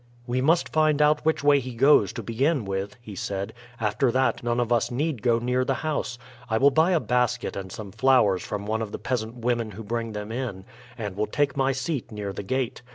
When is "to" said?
2.13-2.23